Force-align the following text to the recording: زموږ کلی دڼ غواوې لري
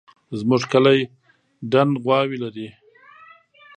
زموږ 0.39 0.61
کلی 0.71 0.99
دڼ 1.71 1.87
غواوې 2.03 2.37
لري 2.43 2.67